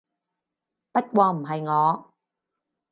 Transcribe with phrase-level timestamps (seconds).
[0.91, 2.11] 不過唔係我